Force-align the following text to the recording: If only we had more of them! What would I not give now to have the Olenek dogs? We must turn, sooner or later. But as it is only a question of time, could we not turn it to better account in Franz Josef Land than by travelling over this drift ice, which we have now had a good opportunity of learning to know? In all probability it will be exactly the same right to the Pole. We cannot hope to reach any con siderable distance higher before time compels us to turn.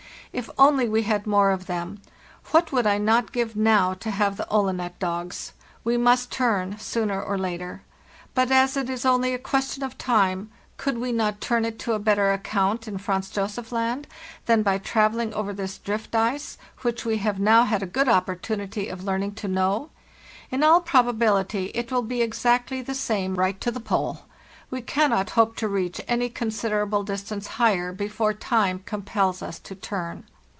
If 0.33 0.49
only 0.57 0.87
we 0.87 1.01
had 1.03 1.27
more 1.27 1.51
of 1.51 1.65
them! 1.65 1.99
What 2.51 2.71
would 2.71 2.87
I 2.87 2.97
not 2.97 3.33
give 3.33 3.57
now 3.57 3.93
to 3.95 4.09
have 4.11 4.37
the 4.37 4.47
Olenek 4.49 4.97
dogs? 4.97 5.51
We 5.83 5.97
must 5.97 6.31
turn, 6.31 6.79
sooner 6.79 7.21
or 7.21 7.37
later. 7.37 7.81
But 8.33 8.49
as 8.49 8.77
it 8.77 8.89
is 8.89 9.05
only 9.05 9.33
a 9.33 9.37
question 9.37 9.83
of 9.83 9.97
time, 9.97 10.49
could 10.77 10.99
we 10.99 11.11
not 11.11 11.41
turn 11.41 11.65
it 11.65 11.77
to 11.79 11.99
better 11.99 12.31
account 12.31 12.87
in 12.87 12.97
Franz 12.97 13.29
Josef 13.29 13.73
Land 13.73 14.07
than 14.45 14.63
by 14.63 14.77
travelling 14.77 15.33
over 15.33 15.51
this 15.51 15.77
drift 15.77 16.15
ice, 16.15 16.57
which 16.81 17.03
we 17.03 17.17
have 17.17 17.37
now 17.37 17.65
had 17.65 17.83
a 17.83 17.85
good 17.85 18.07
opportunity 18.07 18.87
of 18.87 19.03
learning 19.03 19.33
to 19.35 19.49
know? 19.49 19.89
In 20.49 20.63
all 20.63 20.79
probability 20.79 21.71
it 21.75 21.91
will 21.91 22.03
be 22.03 22.21
exactly 22.21 22.81
the 22.81 22.95
same 22.95 23.35
right 23.35 23.59
to 23.59 23.69
the 23.69 23.81
Pole. 23.81 24.21
We 24.69 24.81
cannot 24.81 25.31
hope 25.31 25.57
to 25.57 25.67
reach 25.67 25.99
any 26.07 26.29
con 26.29 26.47
siderable 26.47 27.03
distance 27.03 27.45
higher 27.59 27.91
before 27.91 28.33
time 28.33 28.83
compels 28.85 29.41
us 29.41 29.59
to 29.59 29.75
turn. 29.75 30.23